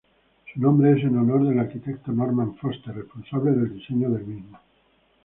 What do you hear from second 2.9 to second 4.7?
responsable del diseño del mismo.